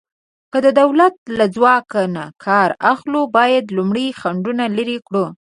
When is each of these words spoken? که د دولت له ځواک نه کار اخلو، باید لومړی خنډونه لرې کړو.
که 0.51 0.57
د 0.65 0.67
دولت 0.81 1.15
له 1.37 1.45
ځواک 1.55 1.89
نه 2.15 2.25
کار 2.45 2.69
اخلو، 2.91 3.21
باید 3.37 3.65
لومړی 3.77 4.07
خنډونه 4.19 4.63
لرې 4.77 4.97
کړو. 5.07 5.25